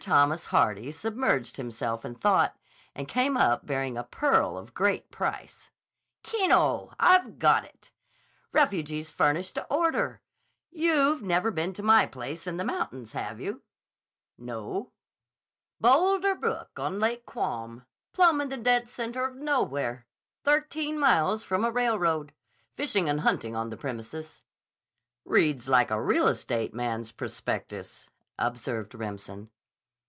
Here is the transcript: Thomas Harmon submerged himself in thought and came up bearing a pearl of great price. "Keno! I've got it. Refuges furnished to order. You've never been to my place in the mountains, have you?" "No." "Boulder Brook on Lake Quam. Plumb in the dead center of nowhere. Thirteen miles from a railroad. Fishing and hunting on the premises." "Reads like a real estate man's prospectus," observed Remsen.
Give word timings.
Thomas 0.00 0.46
Harmon 0.46 0.90
submerged 0.90 1.58
himself 1.58 2.04
in 2.04 2.16
thought 2.16 2.58
and 2.92 3.06
came 3.06 3.36
up 3.36 3.64
bearing 3.64 3.96
a 3.96 4.02
pearl 4.02 4.58
of 4.58 4.74
great 4.74 5.12
price. 5.12 5.70
"Keno! 6.24 6.90
I've 6.98 7.38
got 7.38 7.64
it. 7.64 7.92
Refuges 8.52 9.12
furnished 9.12 9.54
to 9.54 9.64
order. 9.66 10.22
You've 10.72 11.22
never 11.22 11.52
been 11.52 11.72
to 11.74 11.84
my 11.84 12.04
place 12.04 12.48
in 12.48 12.56
the 12.56 12.64
mountains, 12.64 13.12
have 13.12 13.38
you?" 13.38 13.62
"No." 14.36 14.90
"Boulder 15.80 16.34
Brook 16.34 16.80
on 16.80 16.98
Lake 16.98 17.24
Quam. 17.24 17.86
Plumb 18.12 18.40
in 18.40 18.48
the 18.48 18.56
dead 18.56 18.88
center 18.88 19.24
of 19.24 19.36
nowhere. 19.36 20.04
Thirteen 20.42 20.98
miles 20.98 21.44
from 21.44 21.64
a 21.64 21.70
railroad. 21.70 22.32
Fishing 22.74 23.08
and 23.08 23.20
hunting 23.20 23.54
on 23.54 23.68
the 23.68 23.76
premises." 23.76 24.42
"Reads 25.24 25.68
like 25.68 25.92
a 25.92 26.02
real 26.02 26.26
estate 26.26 26.74
man's 26.74 27.12
prospectus," 27.12 28.08
observed 28.36 28.92
Remsen. 28.92 29.48